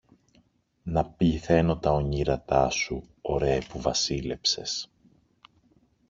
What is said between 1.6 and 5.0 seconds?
τα ονείρατά σου, ωραίε που βασίλεψες